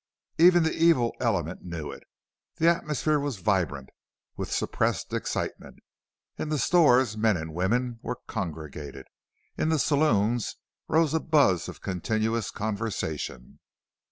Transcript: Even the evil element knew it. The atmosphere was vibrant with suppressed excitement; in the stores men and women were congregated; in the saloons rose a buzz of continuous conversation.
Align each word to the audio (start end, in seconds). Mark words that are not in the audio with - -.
Even 0.39 0.63
the 0.63 0.73
evil 0.73 1.15
element 1.19 1.63
knew 1.63 1.91
it. 1.91 2.01
The 2.55 2.67
atmosphere 2.67 3.19
was 3.19 3.37
vibrant 3.37 3.91
with 4.35 4.51
suppressed 4.51 5.13
excitement; 5.13 5.77
in 6.39 6.49
the 6.49 6.57
stores 6.57 7.15
men 7.15 7.37
and 7.37 7.53
women 7.53 7.99
were 8.01 8.17
congregated; 8.25 9.05
in 9.59 9.69
the 9.69 9.77
saloons 9.77 10.55
rose 10.87 11.13
a 11.13 11.19
buzz 11.19 11.69
of 11.69 11.81
continuous 11.81 12.49
conversation. 12.49 13.59